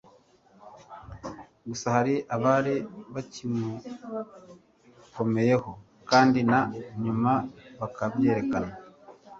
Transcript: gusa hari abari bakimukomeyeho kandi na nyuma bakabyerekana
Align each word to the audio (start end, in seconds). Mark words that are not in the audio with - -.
gusa 1.69 1.85
hari 1.95 2.15
abari 2.35 2.75
bakimukomeyeho 3.13 5.71
kandi 6.09 6.39
na 6.51 6.59
nyuma 7.03 7.31
bakabyerekana 7.79 8.73